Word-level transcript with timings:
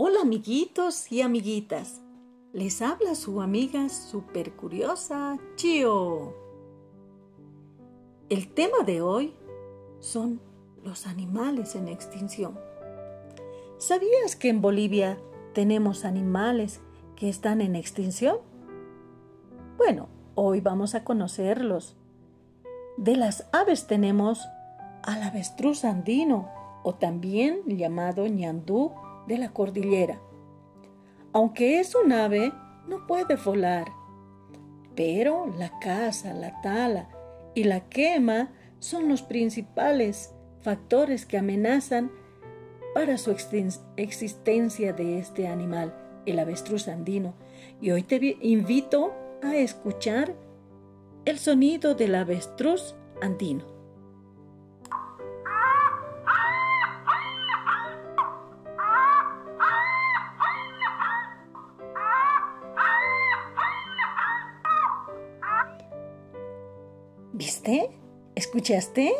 Hola 0.00 0.20
amiguitos 0.22 1.10
y 1.10 1.22
amiguitas. 1.22 2.00
Les 2.52 2.82
habla 2.82 3.16
su 3.16 3.40
amiga 3.40 3.88
super 3.88 4.52
curiosa 4.52 5.36
Chio. 5.56 6.36
El 8.28 8.54
tema 8.54 8.84
de 8.86 9.00
hoy 9.00 9.34
son 9.98 10.40
los 10.84 11.08
animales 11.08 11.74
en 11.74 11.88
extinción. 11.88 12.60
¿Sabías 13.78 14.36
que 14.36 14.50
en 14.50 14.60
Bolivia 14.60 15.18
tenemos 15.52 16.04
animales 16.04 16.80
que 17.16 17.28
están 17.28 17.60
en 17.60 17.74
extinción? 17.74 18.36
Bueno, 19.78 20.08
hoy 20.36 20.60
vamos 20.60 20.94
a 20.94 21.02
conocerlos. 21.02 21.96
De 22.98 23.16
las 23.16 23.48
aves 23.52 23.88
tenemos 23.88 24.46
al 25.02 25.24
avestruz 25.24 25.84
andino 25.84 26.48
o 26.84 26.94
también 26.94 27.62
llamado 27.66 28.28
ñandú 28.28 28.92
de 29.28 29.38
la 29.38 29.52
cordillera. 29.52 30.20
Aunque 31.32 31.78
es 31.78 31.94
un 31.94 32.12
ave, 32.12 32.52
no 32.88 33.06
puede 33.06 33.36
volar. 33.36 33.86
Pero 34.96 35.46
la 35.56 35.78
caza, 35.78 36.34
la 36.34 36.60
tala 36.62 37.08
y 37.54 37.64
la 37.64 37.88
quema 37.88 38.50
son 38.80 39.08
los 39.08 39.22
principales 39.22 40.34
factores 40.60 41.26
que 41.26 41.38
amenazan 41.38 42.10
para 42.94 43.16
su 43.18 43.30
existencia 43.96 44.92
de 44.92 45.18
este 45.18 45.46
animal, 45.46 45.94
el 46.26 46.38
avestruz 46.38 46.88
andino. 46.88 47.34
Y 47.80 47.92
hoy 47.92 48.02
te 48.02 48.36
invito 48.40 49.14
a 49.42 49.56
escuchar 49.56 50.34
el 51.24 51.38
sonido 51.38 51.94
del 51.94 52.14
avestruz 52.14 52.96
andino. 53.20 53.77
¿Viste? 67.38 67.88
¿Escuchaste? 68.34 69.14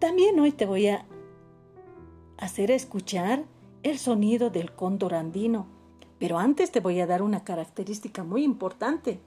También 0.00 0.40
hoy 0.40 0.50
te 0.50 0.66
voy 0.66 0.88
a 0.88 1.06
hacer 2.38 2.72
escuchar 2.72 3.44
el 3.84 3.98
sonido 3.98 4.50
del 4.50 4.72
cóndor 4.72 5.14
andino, 5.14 5.68
pero 6.18 6.38
antes 6.38 6.72
te 6.72 6.80
voy 6.80 6.98
a 6.98 7.06
dar 7.06 7.22
una 7.22 7.44
característica 7.44 8.24
muy 8.24 8.42
importante. 8.42 9.20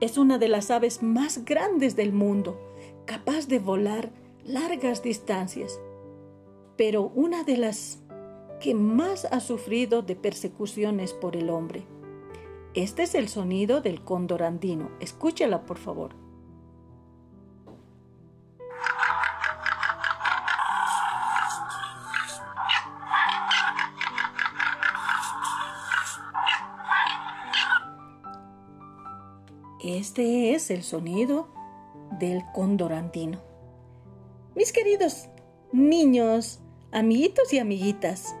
Es 0.00 0.18
una 0.18 0.36
de 0.36 0.48
las 0.48 0.70
aves 0.70 1.02
más 1.02 1.42
grandes 1.46 1.96
del 1.96 2.12
mundo, 2.12 2.60
capaz 3.06 3.48
de 3.48 3.58
volar 3.58 4.10
largas 4.44 5.02
distancias, 5.02 5.80
pero 6.76 7.10
una 7.14 7.44
de 7.44 7.56
las 7.56 8.00
que 8.60 8.74
más 8.74 9.24
ha 9.24 9.40
sufrido 9.40 10.02
de 10.02 10.16
persecuciones 10.16 11.14
por 11.14 11.34
el 11.34 11.48
hombre. 11.48 11.86
Este 12.74 13.04
es 13.04 13.14
el 13.14 13.30
sonido 13.30 13.80
del 13.80 14.04
cóndor 14.04 14.42
andino. 14.42 14.90
Escúchala, 15.00 15.64
por 15.64 15.78
favor. 15.78 16.25
Este 29.86 30.52
es 30.52 30.72
el 30.72 30.82
sonido 30.82 31.46
del 32.18 32.42
cóndor 32.52 32.92
andino. 32.92 33.40
Mis 34.56 34.72
queridos 34.72 35.28
niños, 35.72 36.58
amiguitos 36.90 37.52
y 37.52 37.60
amiguitas, 37.60 38.34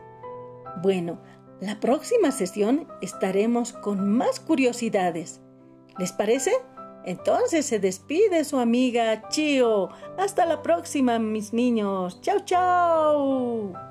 bueno, 0.82 1.20
la 1.60 1.78
próxima 1.78 2.32
sesión 2.32 2.88
estaremos 3.00 3.72
con 3.72 4.10
más 4.10 4.40
curiosidades. 4.40 5.40
¿Les 6.00 6.10
parece? 6.10 6.50
Entonces 7.04 7.64
se 7.64 7.78
despide 7.78 8.42
su 8.42 8.58
amiga 8.58 9.28
Chio. 9.28 9.90
Hasta 10.18 10.46
la 10.46 10.62
próxima, 10.62 11.20
mis 11.20 11.52
niños. 11.52 12.20
Chao, 12.22 12.40
chao. 12.40 13.85